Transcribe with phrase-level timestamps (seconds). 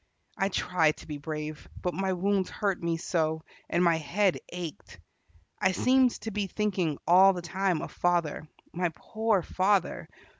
[0.35, 4.97] I tried to be brave, but my wounds hurt me so, and my head ached.
[5.59, 8.47] I seemed to be thinking all the time of father.
[8.73, 10.09] My poor father!